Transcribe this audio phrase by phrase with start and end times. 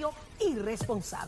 [0.00, 0.14] serio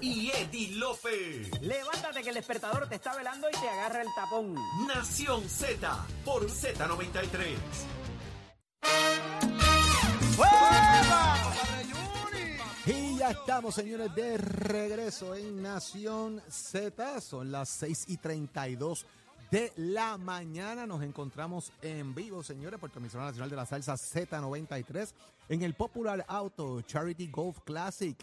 [0.00, 1.50] y Eddie Lofe.
[1.60, 4.54] Levántate que el despertador te está velando y te agarra el tapón.
[4.86, 7.56] Nación Z por Z93.
[12.86, 17.20] Y ya estamos, señores, de regreso en Nación Z.
[17.20, 19.06] Son las 6 y 32
[19.50, 20.86] de la mañana.
[20.86, 25.12] Nos encontramos en vivo, señores, por emisora nacional de la salsa Z93
[25.48, 28.16] en el Popular Auto Charity Golf Classic.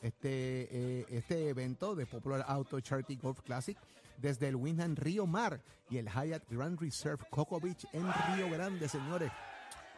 [0.00, 3.76] Este, eh, este evento de Popular Auto Charity Golf Classic
[4.18, 5.60] desde el Windham Río Mar
[5.90, 9.32] y el Hyatt Grand Reserve Coco Beach en Río Grande, señores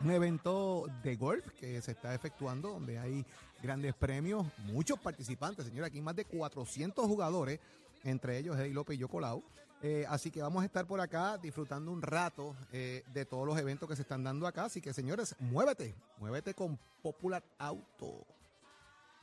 [0.00, 3.24] un evento de golf que se está efectuando donde hay
[3.62, 7.58] grandes premios, muchos participantes, señores, aquí más de 400 jugadores,
[8.04, 9.42] entre ellos Eddie López y yo Colau.
[9.80, 13.58] Eh, así que vamos a estar por acá disfrutando un rato eh, de todos los
[13.58, 14.64] eventos que se están dando acá.
[14.64, 18.26] Así que, señores, muévete, muévete con Popular Auto.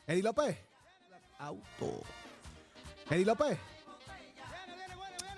[0.07, 0.57] Eddie López,
[1.39, 2.01] Auto.
[3.09, 3.57] Eddie López.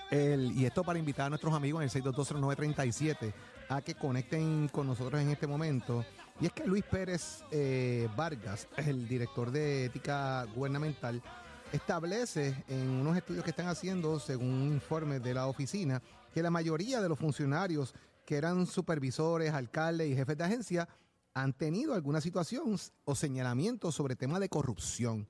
[0.10, 3.34] El- y esto para invitar a nuestros amigos en el 6220937
[3.70, 6.06] a que conecten con nosotros en este momento.
[6.40, 11.22] Y es que Luis Pérez eh, Vargas, el director de ética gubernamental,
[11.74, 16.02] establece en unos estudios que están haciendo, según un informe de la oficina,
[16.34, 17.94] que la mayoría de los funcionarios
[18.26, 20.88] que eran supervisores, alcaldes y jefes de agencia
[21.44, 25.28] han tenido alguna situación o señalamiento sobre temas de corrupción.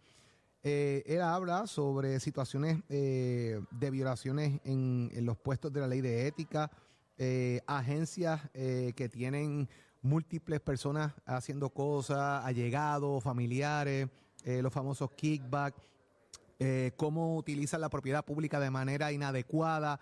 [0.64, 6.28] Eh, él habla sobre situaciones eh, de violaciones en, los puestos de la ley de
[6.28, 6.72] ética,
[7.18, 9.68] eh, agencias que tienen
[10.02, 14.08] múltiples personas haciendo cosas, allegados, familiares,
[14.46, 15.76] los famosos kickback,
[16.60, 20.00] eh, cómo utilizan la propiedad pública de manera inadecuada.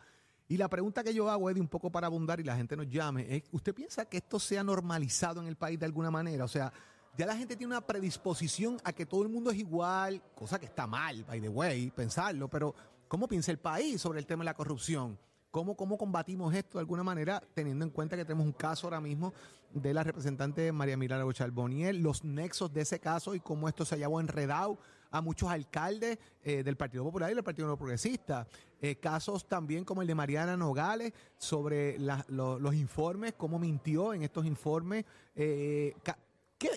[0.47, 2.88] Y la pregunta que yo hago, Eddie, un poco para abundar y la gente nos
[2.88, 6.45] llame, es, ¿usted piensa que esto sea normalizado en el país de alguna manera?
[6.45, 6.71] O sea,
[7.17, 10.66] ya la gente tiene una predisposición a que todo el mundo es igual, cosa que
[10.66, 12.75] está mal, by the way, pensarlo, pero
[13.07, 15.17] ¿cómo piensa el país sobre el tema de la corrupción?
[15.49, 19.00] ¿Cómo, ¿Cómo combatimos esto de alguna manera, teniendo en cuenta que tenemos un caso ahora
[19.00, 19.33] mismo
[19.73, 23.95] de la representante María Milagro Charboniel, los nexos de ese caso y cómo esto se
[23.95, 24.77] ha llevado enredado
[25.11, 28.47] a muchos alcaldes eh, del Partido Popular y del Partido Progresista?
[28.81, 34.45] Eh, casos también como el de Mariana Nogales sobre los informes, cómo mintió en estos
[34.45, 35.05] informes.
[35.35, 35.94] eh.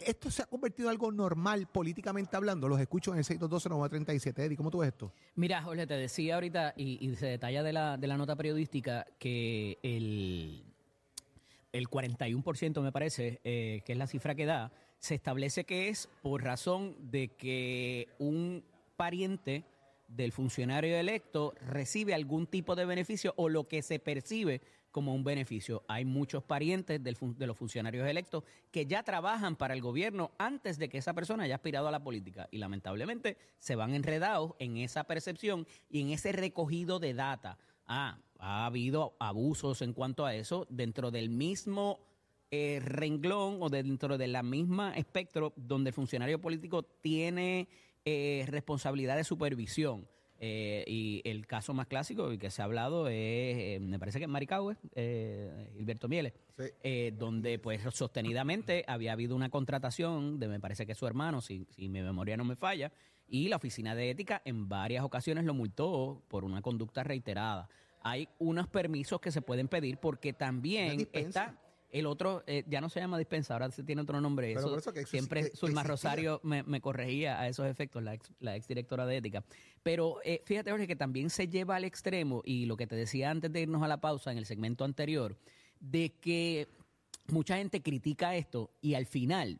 [0.04, 2.68] ¿Esto se ha convertido en algo normal políticamente hablando?
[2.68, 4.38] Los escucho en el 622-937.
[4.38, 5.12] Eddie, ¿cómo tú ves esto?
[5.36, 9.78] Mira, Jorge, te decía ahorita, y, se detalla de la, de la nota periodística, que
[9.82, 10.64] el,
[11.72, 16.08] el 41%, me parece, eh, que es la cifra que da, se establece que es
[16.22, 18.64] por razón de que un
[18.96, 19.64] pariente
[20.08, 25.22] del funcionario electo recibe algún tipo de beneficio o lo que se percibe como un
[25.22, 25.84] beneficio.
[25.86, 30.88] Hay muchos parientes de los funcionarios electos que ya trabajan para el gobierno antes de
[30.88, 35.04] que esa persona haya aspirado a la política y lamentablemente se van enredados en esa
[35.04, 37.58] percepción y en ese recogido de data.
[37.86, 42.00] Ah, ha habido abusos en cuanto a eso dentro del mismo
[42.50, 47.68] eh, renglón o dentro de la misma espectro donde el funcionario político tiene
[48.04, 50.06] eh, responsabilidad de supervisión.
[50.40, 54.18] Eh, y el caso más clásico y que se ha hablado es, eh, me parece
[54.18, 57.10] que es Maricahue, eh, Gilberto Mieles, Sí.
[57.18, 61.88] donde pues sostenidamente había habido una contratación de, me parece que su hermano, si, si
[61.88, 62.92] mi memoria no me falla,
[63.28, 67.68] y la oficina de ética en varias ocasiones lo multó por una conducta reiterada.
[68.02, 71.58] Hay unos permisos que se pueden pedir porque también está
[71.90, 74.48] el otro, eh, ya no se llama dispensa, ahora se tiene otro nombre.
[74.48, 75.82] Pero Eso por eso que siempre Zulma.
[75.82, 79.44] Rosario me, me corregía a esos efectos, la ex, la ex directora de ética.
[79.82, 83.30] Pero eh, fíjate, Jorge, que también se lleva al extremo, y lo que te decía
[83.30, 85.38] antes de irnos a la pausa en el segmento anterior,
[85.80, 86.68] de que
[87.28, 89.58] mucha gente critica esto y al final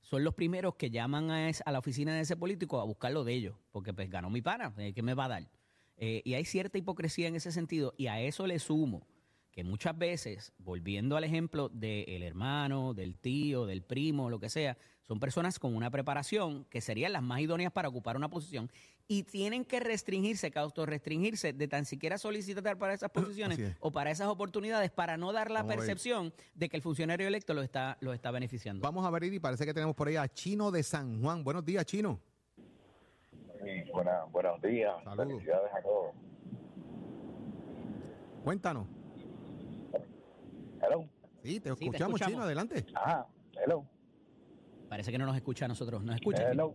[0.00, 3.12] son los primeros que llaman a, es- a la oficina de ese político a buscar
[3.12, 5.48] lo de ellos, porque pues ganó mi pana, eh, ¿qué me va a dar?
[5.96, 9.06] Eh, y hay cierta hipocresía en ese sentido, y a eso le sumo
[9.52, 14.78] que muchas veces, volviendo al ejemplo del hermano, del tío, del primo, lo que sea,
[15.02, 18.70] son personas con una preparación que serían las más idóneas para ocupar una posición
[19.08, 23.76] y tienen que restringirse, que autorrestringirse de tan siquiera solicitar para esas posiciones es.
[23.80, 27.52] o para esas oportunidades para no dar la Vamos percepción de que el funcionario electo
[27.52, 28.82] lo está, lo está beneficiando.
[28.82, 31.44] Vamos a ver, Eddie, parece que tenemos por ahí a Chino de San Juan.
[31.44, 32.18] Buenos días, Chino.
[32.56, 34.94] Sí, buena- buenos días.
[35.04, 35.26] Saludos.
[35.28, 36.14] Felicidades a todos.
[38.44, 38.86] Cuéntanos.
[40.82, 41.08] Hello.
[41.42, 42.20] Sí, te Sí, te escuchamos.
[42.20, 42.86] Chino, adelante.
[42.94, 43.26] Ajá.
[43.64, 43.84] Hello.
[44.88, 46.02] Parece que no nos escucha a nosotros.
[46.02, 46.50] ¿Nos escucha?
[46.50, 46.74] Hello.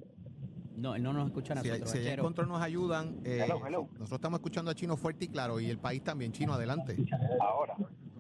[0.75, 1.91] No, él no nos escucha a Si, nosotros.
[1.91, 2.23] si en Achero.
[2.23, 3.81] control nos ayudan, eh, Hello, hello.
[3.93, 6.31] nosotros estamos escuchando a Chino fuerte y claro, y el país también.
[6.31, 6.95] Chino, adelante.
[7.41, 7.75] Ahora.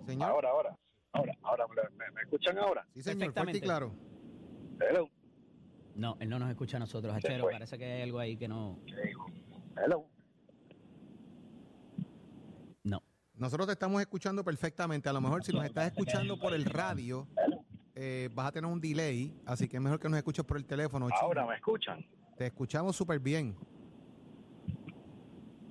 [0.05, 0.29] Señor.
[0.31, 0.77] Ahora, ahora.
[1.11, 1.67] Ahora, ahora.
[1.97, 2.85] ¿Me, me escuchan ahora?
[2.93, 3.93] Sí, señor, fuerte y claro.
[4.79, 5.07] Hello.
[5.95, 7.45] No, él no nos escucha a nosotros, Achero.
[7.49, 8.79] Parece que hay algo ahí que no.
[9.75, 10.05] Hello.
[12.83, 13.03] No.
[13.37, 15.07] Nosotros te estamos escuchando perfectamente.
[15.09, 17.27] A lo mejor si nos estás escuchando por el radio,
[17.93, 20.65] eh, vas a tener un delay, así que es mejor que nos escuches por el
[20.65, 21.07] teléfono.
[21.21, 22.03] Ahora me escuchan.
[22.35, 23.55] Te escuchamos súper bien.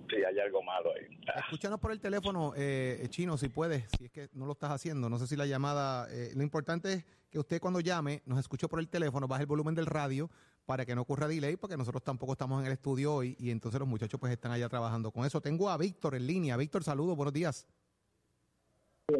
[0.08, 1.18] Sí, hay algo malo ahí.
[1.26, 4.70] Ah, Escúchanos por el teléfono, eh, Chino, si puedes, si es que no lo estás
[4.70, 5.10] haciendo.
[5.10, 6.06] No sé si la llamada...
[6.10, 9.48] eh, lo importante es que usted cuando llame nos escuche por el teléfono, baje el
[9.48, 10.30] volumen del radio
[10.66, 13.78] para que no ocurra delay, porque nosotros tampoco estamos en el estudio hoy y entonces
[13.78, 15.40] los muchachos pues están allá trabajando con eso.
[15.40, 16.56] Tengo a Víctor en línea.
[16.56, 17.66] Víctor, saludos, buenos días.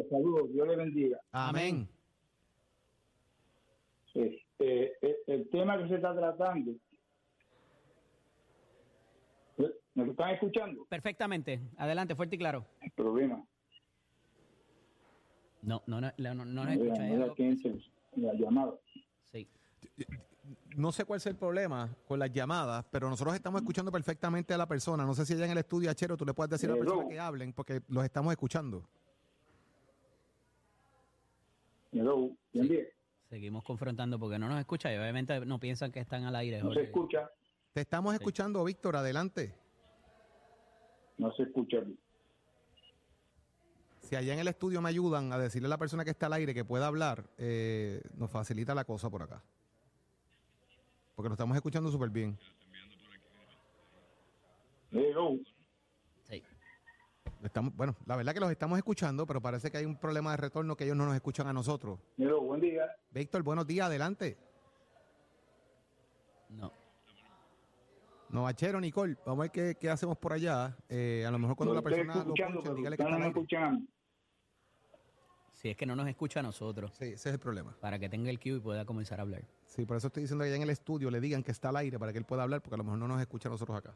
[0.09, 1.17] Saludos, Dios le bendiga.
[1.31, 1.87] Amén.
[4.13, 6.73] Este, el, el tema que se está tratando,
[9.95, 10.85] ¿me lo están escuchando?
[10.89, 11.61] Perfectamente.
[11.77, 12.65] Adelante, fuerte y claro.
[12.81, 13.41] El problema.
[15.61, 16.93] No, no, no, no, no nos no escucha.
[16.93, 17.33] era- hay no era
[20.75, 24.57] No sé cuál es el problema con las llamadas, pero nosotros estamos escuchando perfectamente a
[24.57, 25.05] la persona.
[25.05, 27.07] No sé si allá en el estudio, Achero, tú le puedes decir a la persona
[27.07, 28.83] que hablen, porque los estamos escuchando.
[31.91, 32.31] Hello.
[33.29, 36.61] Seguimos confrontando porque no nos escucha y obviamente no piensan que están al aire.
[36.61, 37.29] No se escucha,
[37.73, 39.53] Te estamos escuchando, Víctor, adelante.
[41.17, 41.77] no se escucha.
[44.01, 46.33] Si allá en el estudio me ayudan a decirle a la persona que está al
[46.33, 49.43] aire que pueda hablar, eh, nos facilita la cosa por acá.
[51.17, 52.37] Porque lo estamos escuchando súper bien.
[54.91, 55.35] Hello,
[56.29, 56.43] Sí.
[57.43, 60.37] Estamos, bueno, la verdad que los estamos escuchando, pero parece que hay un problema de
[60.37, 61.99] retorno que ellos no nos escuchan a nosotros.
[62.19, 62.83] hello, buen día.
[63.09, 64.37] Víctor, buenos días, adelante.
[66.49, 66.71] No.
[68.29, 70.77] Novachero, Nicole, vamos a ver qué, qué hacemos por allá.
[70.87, 73.89] Eh, a lo mejor cuando la persona lo pero dígale que está no me escuchan.
[75.67, 77.75] Si es que no nos escucha a nosotros, Sí, ese es el problema.
[77.81, 79.43] para que tenga el cue y pueda comenzar a hablar.
[79.65, 81.75] Sí, por eso estoy diciendo que allá en el estudio le digan que está al
[81.75, 83.77] aire para que él pueda hablar, porque a lo mejor no nos escucha a nosotros
[83.77, 83.93] acá.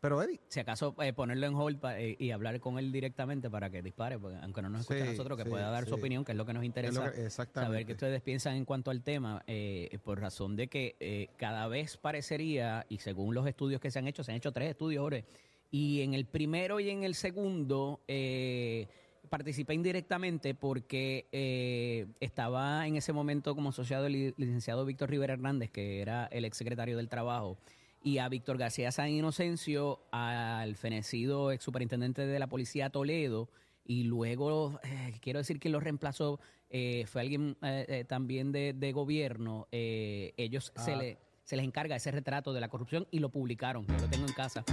[0.00, 3.48] Pero Eddie, Si acaso eh, ponerlo en hold pa- eh, y hablar con él directamente
[3.48, 5.94] para que dispare, porque aunque no nos escuche a nosotros, que sí, pueda dar su
[5.94, 7.12] opinión, que es lo que nos es interesa.
[7.12, 7.70] que- exactamente.
[7.72, 11.68] saber qué ustedes piensan en cuanto al tema, eh, por razón de que eh, cada
[11.68, 15.00] vez parecería, y según los estudios que se han hecho, se han hecho tres estudios,
[15.00, 15.26] Jorge,
[15.70, 18.88] y en el primero y en el segundo eh,
[19.28, 25.34] participé indirectamente porque eh, estaba en ese momento como asociado el li- licenciado Víctor Rivera
[25.34, 27.56] Hernández, que era el exsecretario del Trabajo,
[28.02, 33.48] y a Víctor García San Inocencio, al fenecido ex superintendente de la policía Toledo,
[33.84, 36.40] y luego, eh, quiero decir que lo reemplazó,
[36.70, 40.96] eh, fue alguien eh, eh, también de, de gobierno, eh, ellos se, Ah.
[40.96, 44.26] le, se les encarga ese retrato de la corrupción y lo publicaron, yo lo tengo
[44.26, 44.64] en casa.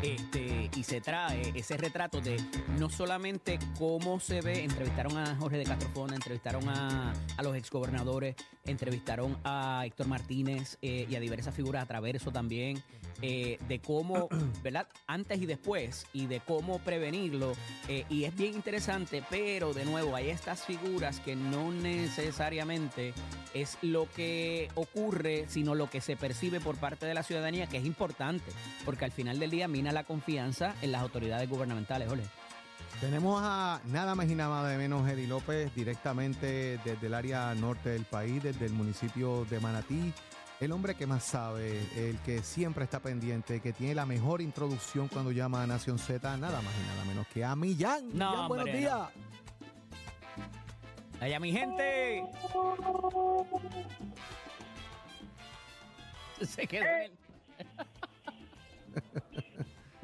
[0.00, 2.36] Este, y se trae ese retrato de
[2.78, 8.36] no solamente cómo se ve, entrevistaron a Jorge de Castrofona, entrevistaron a, a los exgobernadores,
[8.64, 12.82] entrevistaron a Héctor Martínez eh, y a diversas figuras a Traverso también,
[13.20, 14.28] eh, de cómo,
[14.62, 14.88] ¿verdad?
[15.06, 17.52] Antes y después, y de cómo prevenirlo.
[17.88, 23.14] eh, y es bien interesante, pero de nuevo, hay estas figuras que no necesariamente
[23.54, 27.76] es lo que ocurre, sino lo que se percibe por parte de la ciudadanía, que
[27.76, 28.50] es importante,
[28.84, 32.22] porque al final del día mina la confianza en las autoridades gubernamentales, Ole.
[33.00, 38.04] tenemos a nada más y nada menos Eddie López directamente desde el área norte del
[38.04, 40.12] país, desde el municipio de Manatí.
[40.60, 45.08] El hombre que más sabe, el que siempre está pendiente, que tiene la mejor introducción
[45.08, 48.04] cuando llama a Nación Z, nada más y nada menos que a Millán.
[48.16, 49.08] No, Millán, buenos hombre, días.
[51.20, 52.24] Allá mi gente.
[56.42, 57.12] Se quedó en el-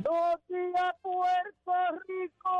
[0.08, 1.72] ¡Dos días, Puerto
[2.08, 2.50] Rico!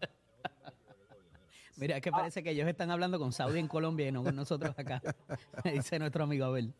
[1.76, 4.34] Mira, es que parece que ellos están hablando con Saudi en Colombia y no con
[4.34, 5.00] nosotros acá.
[5.64, 6.74] Dice nuestro amigo Abel.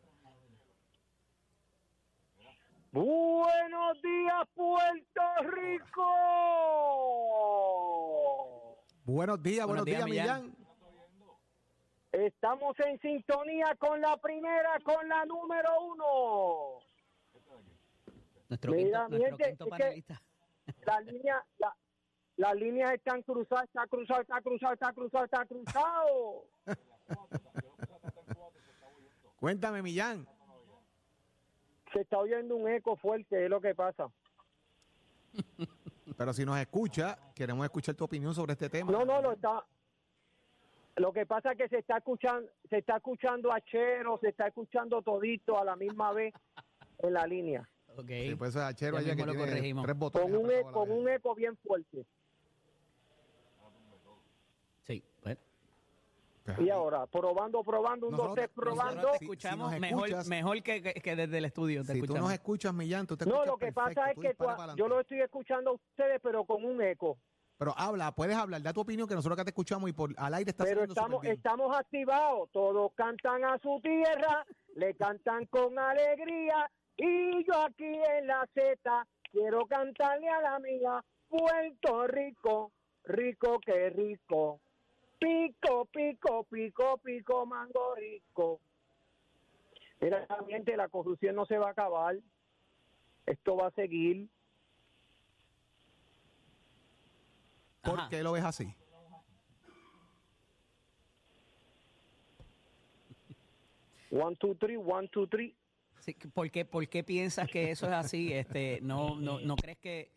[2.91, 5.23] ¡Buenos días, Puerto
[5.55, 6.03] Rico!
[9.05, 10.43] Buenos días, buenos, Buenos días, días, Millán.
[10.47, 10.66] Millán.
[12.17, 16.79] Estamos en sintonía con la primera, con la número uno.
[18.49, 20.23] Nuestro Mira, quinto, nuestro quinto panelista.
[20.87, 21.77] La línea, la-
[22.39, 26.45] las líneas están cruzadas, está cruzado, está cruzado, está cruzado, está cruzado.
[29.39, 30.27] Cuéntame, Millán.
[31.93, 34.09] Se está oyendo un eco fuerte, es lo que pasa.
[36.17, 38.91] Pero si nos escucha, queremos escuchar tu opinión sobre este tema.
[38.91, 39.63] No, no, lo está.
[40.97, 44.47] Lo que pasa es que se está escuchando, se está escuchando a Chero, se está
[44.47, 46.33] escuchando todito a la misma vez
[47.01, 48.09] en la línea, Ok.
[48.09, 49.85] Sí, pues es Achero Ya allá que lo tiene corregimos.
[49.85, 50.31] tres botones.
[50.31, 52.05] con un, e- la con un eco bien fuerte.
[54.87, 55.39] Sí, pues,
[56.61, 58.95] Y ahora, probando, probando, un, dos, Nosotros- tres, probando.
[58.95, 61.81] nosotros te Si- si escuchamos mejor, escuchas- mejor que, que- que desde el estudio.
[61.83, 62.31] Te Si tú escuchamos.
[62.31, 64.89] nos escuchas, Millán, tú te No, lo que perfecto, pasa es tú que tú- yo
[64.89, 67.19] lo estoy escuchando a ustedes, pero con un eco.
[67.59, 70.35] Pero habla, puedes hablar, da tu opinión, que nosotros acá te escuchamos y por al
[70.35, 72.51] aire está Pero estamos, estamos activados.
[72.53, 74.45] Todos cantan a su tierra,
[74.75, 76.71] le cantan con alegría.
[76.99, 81.05] Y yo aquí en la Z quiero cantarle a la mía.
[81.29, 82.73] Puerto Rico,
[83.05, 84.61] rico que rico.
[85.19, 88.61] Pico, pico, pico, pico, mango rico.
[90.01, 90.27] Mira,
[90.77, 92.17] la corrupción no se va a acabar.
[93.25, 94.29] Esto va a seguir.
[97.87, 98.09] ¿Por Ajá.
[98.11, 98.75] qué lo ves así?
[104.11, 105.55] One, two, three, one, two, three.
[106.01, 108.33] Sí, ¿por, qué, ¿Por qué piensas que eso es así?
[108.33, 110.13] Este, no, no, ¿No crees que.?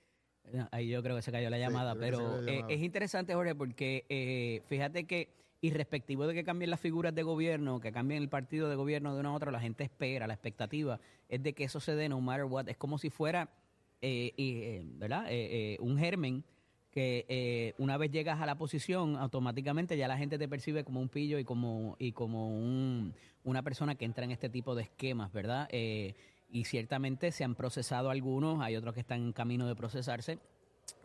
[0.71, 4.63] Ahí yo creo que se cayó la llamada, pero eh, es interesante, Jorge, porque eh,
[4.67, 5.29] fíjate que,
[5.61, 9.19] irrespectivo de que cambien las figuras de gobierno, que cambien el partido de gobierno de
[9.19, 12.19] una a otra, la gente espera, la expectativa es de que eso se dé no
[12.21, 12.67] matter what.
[12.69, 13.49] Es como si fuera,
[14.01, 15.25] eh, eh, ¿verdad?
[15.29, 16.43] Eh, eh, un germen
[16.91, 21.01] que eh, una vez llegas a la posición, automáticamente ya la gente te percibe como
[21.01, 24.83] un pillo y como, y como un, una persona que entra en este tipo de
[24.83, 25.67] esquemas, ¿verdad?
[25.71, 26.15] Eh,
[26.51, 30.39] y ciertamente se han procesado algunos, hay otros que están en camino de procesarse,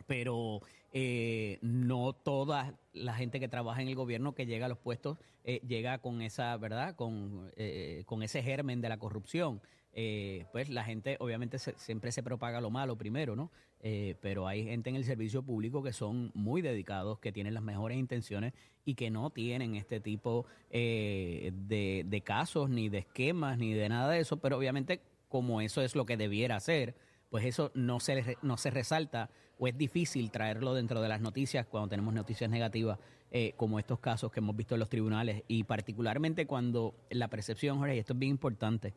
[0.07, 0.61] pero
[0.97, 5.17] eh, no toda la gente que trabaja en el gobierno que llega a los puestos
[5.43, 6.95] eh, llega con esa, ¿verdad?
[6.95, 9.61] Con, eh, con ese germen de la corrupción.
[9.97, 13.49] Eh, pues la gente obviamente se- siempre se propaga lo malo primero, ¿no?
[13.79, 17.63] Eh, pero hay gente en el servicio público que son muy dedicados, que tienen las
[17.63, 23.57] mejores intenciones y que no tienen este tipo eh, de, de casos, ni de esquemas,
[23.57, 26.95] ni de nada de eso, pero obviamente como eso es lo que debiera ser,
[27.29, 31.65] pues eso no se, no se resalta o es difícil traerlo dentro de las noticias
[31.65, 32.99] cuando tenemos noticias negativas
[33.31, 37.77] eh, como estos casos que hemos visto en los tribunales y particularmente cuando la percepción,
[37.77, 38.93] Jorge, y esto es bien importante,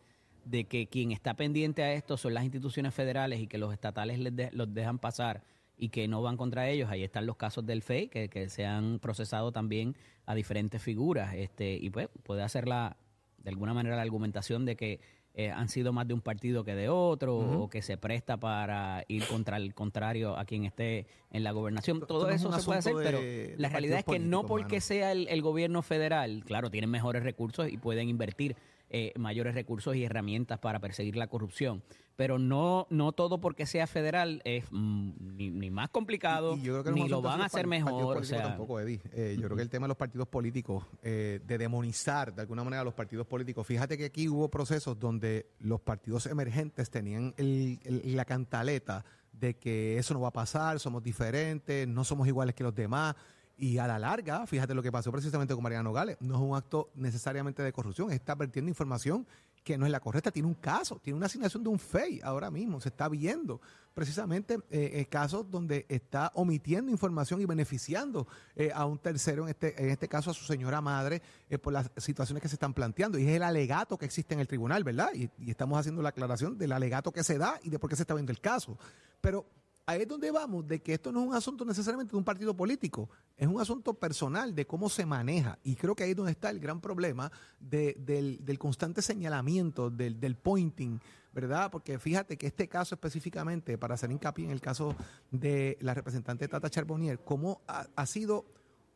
[0.50, 4.18] de que quien está pendiente a esto son las instituciones federales y que los estatales
[4.18, 5.42] les de- los dejan pasar
[5.76, 6.90] y que no van contra ellos.
[6.90, 9.94] Ahí están los casos del FEI, que, que se han procesado también
[10.26, 11.34] a diferentes figuras.
[11.34, 12.96] este Y pues puede hacer la,
[13.38, 15.00] de alguna manera la argumentación de que
[15.34, 19.04] eh, han sido más de un partido que de otro o que se presta para
[19.06, 22.00] ir contra el contrario a quien esté en la gobernación.
[22.08, 23.20] Todo eso se puede hacer, pero
[23.56, 24.80] la realidad es que no porque mano.
[24.80, 28.56] sea el, el gobierno federal, claro, tienen mejores recursos y pueden invertir
[28.90, 31.82] eh, mayores recursos y herramientas para perseguir la corrupción.
[32.16, 36.72] Pero no, no todo porque sea federal es mm, ni, ni más complicado, Y yo
[36.82, 38.16] creo que ni lo van a hacer mejor.
[38.16, 39.00] O sea, tampoco, Eddie.
[39.12, 42.64] Eh, yo creo que el tema de los partidos políticos, eh, de demonizar de alguna
[42.64, 47.34] manera a los partidos políticos, fíjate que aquí hubo procesos donde los partidos emergentes tenían
[47.36, 52.26] el- el- la cantaleta de que eso no va a pasar, somos diferentes, no somos
[52.26, 53.14] iguales que los demás.
[53.60, 56.56] Y a la larga, fíjate lo que pasó precisamente con Mariano Gales, no es un
[56.56, 59.26] acto necesariamente de corrupción, está vertiendo información
[59.64, 62.52] que no es la correcta, tiene un caso, tiene una asignación de un FEI ahora
[62.52, 63.60] mismo, se está viendo
[63.94, 69.48] precisamente eh, eh, casos donde está omitiendo información y beneficiando eh, a un tercero, en
[69.48, 72.72] este, en este caso a su señora madre, eh, por las situaciones que se están
[72.72, 73.18] planteando.
[73.18, 75.10] Y es el alegato que existe en el tribunal, ¿verdad?
[75.12, 77.96] Y, y estamos haciendo la aclaración del alegato que se da y de por qué
[77.96, 78.78] se está viendo el caso.
[79.20, 79.46] Pero
[79.88, 82.54] ahí es donde vamos, de que esto no es un asunto necesariamente de un partido
[82.54, 85.58] político, es un asunto personal de cómo se maneja.
[85.64, 90.20] Y creo que ahí es donde está el gran problema de- del, constante señalamiento, del,
[90.20, 91.00] del pointing,
[91.32, 91.70] ¿verdad?
[91.70, 94.94] Porque fíjate que este caso específicamente, para hacer hincapié en el caso
[95.30, 98.44] de la representante Tata Charbonnier, cómo ha, ha sido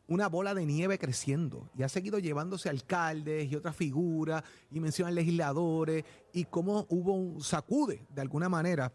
[0.09, 5.15] una bola de nieve creciendo y ha seguido llevándose alcaldes y otras figuras y mencionan
[5.15, 8.93] legisladores y cómo hubo un sacude de alguna manera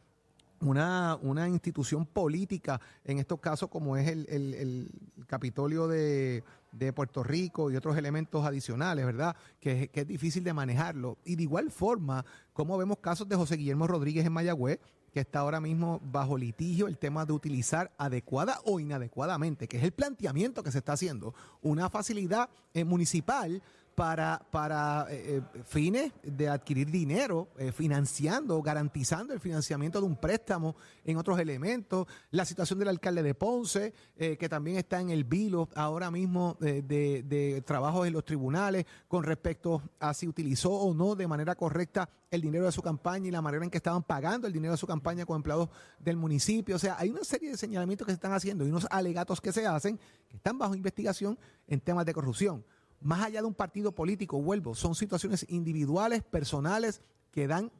[0.61, 4.91] una, una institución política, en estos casos como es el, el-
[5.27, 9.35] Capitolio de, de Puerto Rico y otros elementos adicionales, ¿verdad?
[9.59, 11.17] Que, que es difícil de manejarlo.
[11.25, 14.79] Y de igual forma, como vemos casos de José Guillermo Rodríguez en Mayagüez,
[15.11, 19.83] que está ahora mismo bajo litigio el tema de utilizar adecuada o inadecuadamente, que es
[19.83, 23.61] el planteamiento que se está haciendo, una facilidad eh, municipal
[23.97, 30.17] para, para eh, eh, fines de adquirir dinero, eh, financiando, garantizando el financiamiento de un
[30.17, 32.05] préstamo en otros elementos.
[32.29, 36.83] La situación del alcalde de Ponce, que también está en el vilo ahora mismo de,
[36.83, 42.07] de trabajos en los tribunales con respecto a si utilizó o no de manera correcta
[42.29, 44.77] el dinero de su campaña y la manera en que estaban pagando el dinero de
[44.77, 46.75] su campaña con empleados del municipio.
[46.75, 49.51] O sea, hay una serie de señalamientos que se están haciendo y unos alegatos que
[49.51, 52.63] se hacen que están bajo investigación en temas de corrupción
[53.01, 57.01] más allá de un partido político, vuelvo, son situaciones individuales, personales,
[57.31, 57.71] que dan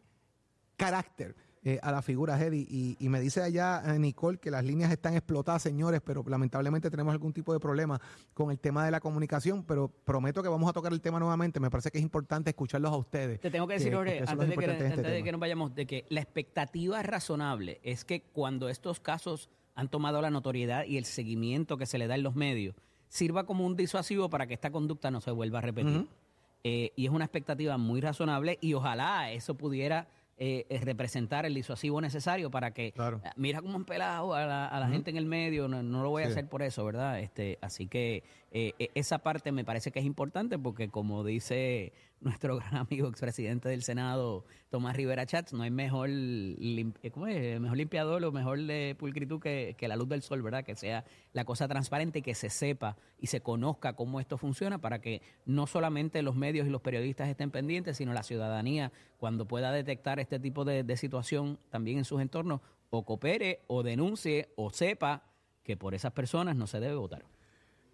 [0.76, 2.66] carácter eh, a la figura, Eddie.
[2.70, 6.90] Y, y me dice allá eh, Nicole que las líneas están explotadas, señores, pero lamentablemente
[6.90, 8.00] tenemos algún tipo de problema
[8.34, 11.60] con el tema de la comunicación, pero prometo que vamos a tocar el tema nuevamente.
[11.60, 13.42] Me parece que es importante escucharlos a ustedes.
[13.42, 15.86] Te tengo que decir, son antes, de que, este antes de que nos vayamos, de
[15.86, 21.04] que la expectativa razonable es que cuando estos casos han tomado la notoriedad y el
[21.04, 22.76] seguimiento que se le da en los medios,
[23.08, 26.08] sirva como un disuasivo para que esta conducta no se vuelva a repetir.
[26.64, 30.08] Eh, y es una expectativa muy razonable y ojalá eso pudiera
[30.40, 33.22] eh, eh, representar el disuasivo necesario para que Claro.
[33.24, 36.04] ah, mira cómo han pelado a la, a la gente en el medio, no, no
[36.04, 37.20] lo voy a hacer por eso, ¿verdad?
[37.20, 41.92] Este, así que eh, eh, esa parte me parece que es importante porque como dice
[42.22, 47.78] nuestro gran amigo expresidente del Senado, Tomás Rivera Chats, no hay mejor, lim- eh, mejor
[47.78, 50.64] limpiador o mejor de pulcritud que, que la luz del sol, ¿verdad?
[50.64, 54.80] Que sea la cosa transparente y que se sepa y se conozca cómo esto funciona
[54.80, 59.46] para que no solamente los medios y los periodistas estén pendientes, sino la ciudadanía, cuando
[59.48, 64.50] pueda detectar este tipo de, de situación también en sus entornos, o coopere o denuncie
[64.56, 65.24] o sepa
[65.64, 67.26] que por esas personas no se debe votar.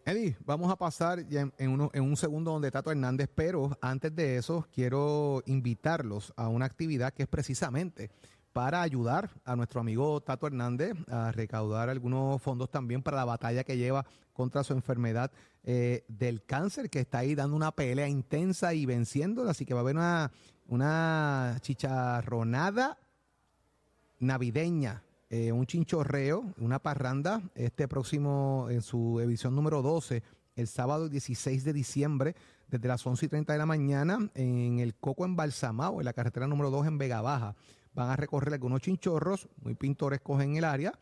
[0.06, 4.14] Eddie, vamos a pasar ya en, uno- en un segundo donde Tato Hernández, pero antes
[4.14, 8.12] de eso quiero invitarlos a una actividad que es precisamente
[8.52, 13.64] para ayudar a nuestro amigo Tato Hernández a recaudar algunos fondos también para la batalla
[13.64, 15.32] que lleva contra su enfermedad
[15.64, 19.80] eh, del cáncer, que está ahí dando una pelea intensa y venciéndola, así que va
[19.80, 20.32] a haber una,
[20.68, 22.98] una chicharronada
[24.20, 25.02] navideña,
[25.34, 30.22] eh, un chinchorreo, una parranda, este próximo, en su edición número 12,
[30.56, 32.36] el sábado 16 de diciembre,
[32.68, 36.46] desde las 11 y 30 de la mañana, en el Coco Embalsamado, en la carretera
[36.46, 37.56] número 2 en Vega Baja.
[37.96, 40.94] Van a recorrer algunos chinchorros muy pintorescos en el área.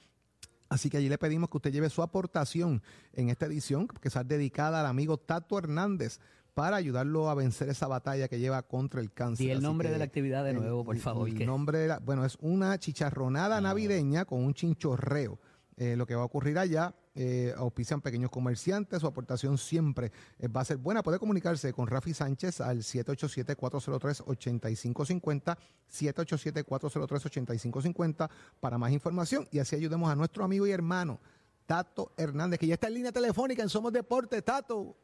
[0.69, 4.23] Así que allí le pedimos que usted lleve su aportación en esta edición, que sea
[4.23, 6.21] dedicada al amigo Tato Hernández,
[6.53, 9.46] para ayudarlo a vencer esa batalla que lleva contra el cáncer.
[9.46, 11.46] Di el Así nombre que de la actividad de el- nuevo, por favor, El que-
[11.46, 15.39] nombre de la- bueno, es una chicharronada navideña con un chinchorreo.
[15.77, 20.48] Eh, lo que va a ocurrir allá, eh, auspician pequeños comerciantes, su aportación siempre eh,
[20.48, 21.01] va a ser buena.
[21.01, 25.58] Puede comunicarse con Rafi Sánchez al 787-403-8550,
[25.89, 31.19] 787-403-8550 para más información y así ayudemos a nuestro amigo y hermano
[31.65, 34.43] Tato Hernández, que ya está en línea telefónica en Somos Deportes.
[34.43, 34.95] Tato,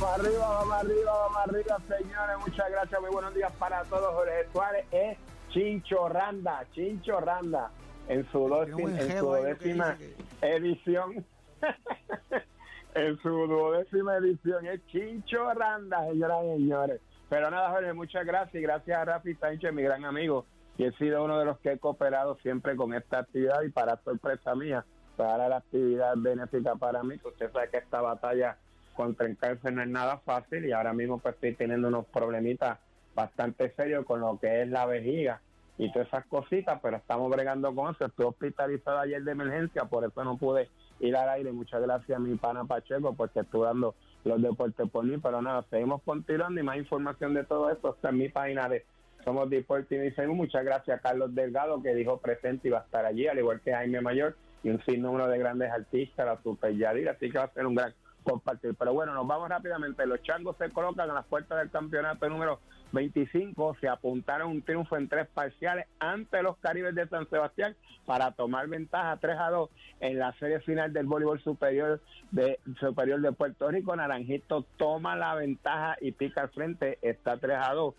[0.00, 2.36] Vamos arriba, vamos arriba, vamos arriba, señores.
[2.46, 4.14] Muchas gracias, muy buenos días para todos.
[4.14, 7.72] Jorge Suárez es Chincho Randa, Chincho Randa,
[8.06, 9.96] en su, buen en su que décima
[10.40, 11.26] edición.
[12.94, 17.00] en su duodécima edición es Chincho Randa, señoras y señores.
[17.28, 20.92] Pero nada, Jorge, muchas gracias y gracias a Rafi Sánchez, mi gran amigo, y he
[20.92, 24.84] sido uno de los que he cooperado siempre con esta actividad y para sorpresa mía,
[25.16, 28.58] para la actividad benéfica para mí, que usted sabe que esta batalla
[28.98, 32.80] contra el cáncer no es nada fácil y ahora mismo pues estoy teniendo unos problemitas
[33.14, 35.40] bastante serios con lo que es la vejiga
[35.78, 38.06] y todas esas cositas, pero estamos bregando con eso.
[38.06, 41.52] Estuve hospitalizado ayer de emergencia, por eso no pude ir al aire.
[41.52, 45.64] Muchas gracias a mi pana Pacheco, porque estuve dando los deportes por mí, pero nada,
[45.70, 48.84] seguimos continuando y más información de todo esto está en mi página de
[49.24, 50.26] Somos Deportes y.
[50.26, 53.60] Muchas gracias a Carlos Delgado, que dijo presente y va a estar allí, al igual
[53.60, 57.44] que Jaime Mayor y un sinnúmero de grandes artistas, la Super Yadir, así que va
[57.44, 58.74] a ser un gran compartir.
[58.74, 60.06] Pero bueno, nos vamos rápidamente.
[60.06, 62.60] Los changos se colocan a las puertas del campeonato número
[62.92, 63.76] 25.
[63.80, 67.76] Se apuntaron un triunfo en tres parciales ante los Caribes de San Sebastián
[68.06, 72.00] para tomar ventaja 3 a 2 en la serie final del voleibol superior
[72.30, 73.94] de superior de Puerto Rico.
[73.94, 76.98] Naranjito toma la ventaja y pica al frente.
[77.02, 77.94] Está 3 a 2.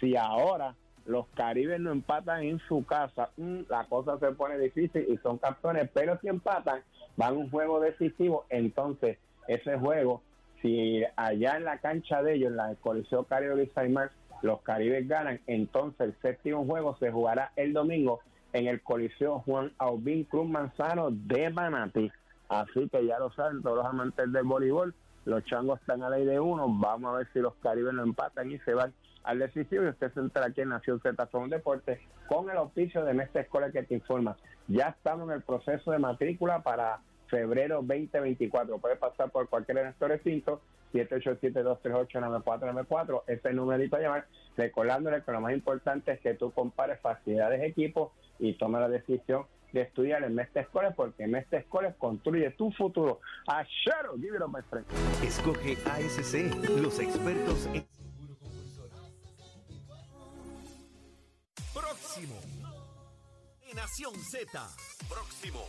[0.00, 0.74] Si ahora
[1.06, 5.38] los Caribes no empatan en su casa, mm, la cosa se pone difícil y son
[5.38, 6.82] campeones, pero si empatan,
[7.16, 10.22] van a un juego decisivo, entonces ese juego,
[10.62, 14.10] si allá en la cancha de ellos, en la Coliseo Caribe Luis Aymar,
[14.42, 18.20] los Caribes ganan, entonces el séptimo juego se jugará el domingo
[18.52, 22.10] en el Coliseo Juan Aubín Cruz Manzano de Manatí.
[22.48, 26.24] Así que ya lo saben todos los amantes del voleibol, los changos están a ley
[26.24, 28.92] de uno, vamos a ver si los Caribes lo empatan y se van
[29.24, 33.04] al decisivo y usted se entera aquí en Nación Z con Deporte con el auspicio
[33.04, 34.36] de Mestre Escuela que te informa.
[34.68, 37.00] Ya estamos en el proceso de matrícula para
[37.34, 38.78] febrero 2024.
[38.78, 40.60] Puede pasar por cualquier de nuestros recintos,
[40.92, 47.60] 787-238-9494, ese numerito a llamar, recordándole que lo más importante es que tú compares facilidades,
[47.62, 52.70] equipos y tomes la decisión de estudiar en Mestre Escuela porque Mestre Escuela construye tu
[52.70, 53.18] futuro.
[53.48, 54.86] A Shadow, give it up, my friend.
[55.24, 57.84] Escoge ASC, los expertos en...
[61.74, 62.36] Próximo.
[63.68, 64.46] En Nación Z.
[65.08, 65.66] Próximo.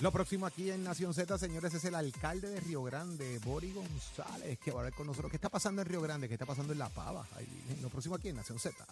[0.00, 4.56] Lo próximo aquí en Nación Z, señores, es el alcalde de Río Grande, Bori González,
[4.60, 5.28] que va a hablar con nosotros.
[5.28, 6.28] ¿Qué está pasando en Río Grande?
[6.28, 7.26] ¿Qué está pasando en La Pava?
[7.82, 8.86] Lo próximo aquí en Nación Z.